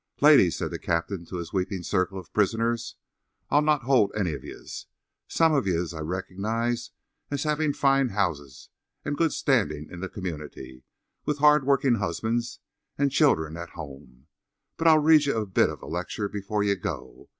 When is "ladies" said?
0.19-0.55